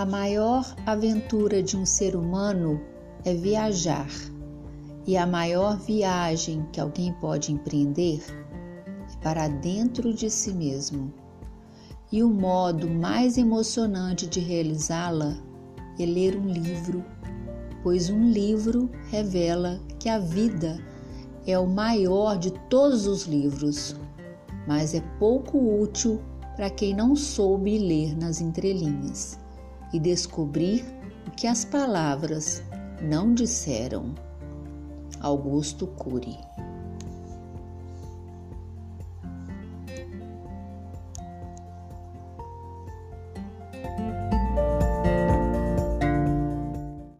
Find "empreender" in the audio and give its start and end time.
7.52-8.24